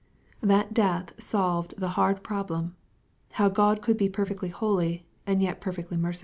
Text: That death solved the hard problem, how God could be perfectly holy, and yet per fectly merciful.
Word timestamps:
That 0.41 0.73
death 0.73 1.13
solved 1.21 1.75
the 1.77 1.89
hard 1.89 2.23
problem, 2.23 2.75
how 3.33 3.49
God 3.49 3.83
could 3.83 3.97
be 3.97 4.09
perfectly 4.09 4.49
holy, 4.49 5.05
and 5.27 5.43
yet 5.43 5.61
per 5.61 5.71
fectly 5.73 5.95
merciful. 5.95 6.19